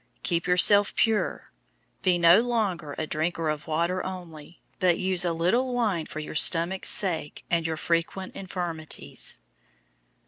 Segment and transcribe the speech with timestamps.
[0.23, 1.51] Keep yourself pure.
[1.99, 6.17] 005:023 Be no longer a drinker of water only, but use a little wine for
[6.19, 9.41] your stomach's sake and your frequent infirmities.